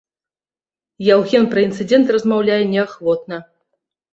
Яўген 1.09 1.45
пра 1.53 1.59
інцыдэнт 1.67 2.07
размаўляе 2.17 2.59
неахвотна. 2.73 3.37